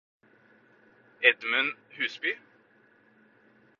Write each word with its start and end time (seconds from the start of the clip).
Edmund 1.21 1.77
Husby 1.93 2.33